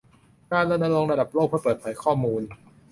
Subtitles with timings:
[0.51, 2.41] การรณรงค์ระดับโลกเพื่อเปิดเผยข้อมูล